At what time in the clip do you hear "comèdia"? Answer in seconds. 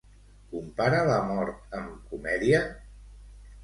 2.15-2.67